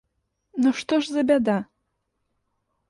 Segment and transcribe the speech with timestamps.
[0.63, 1.57] Ну што ж за бяда!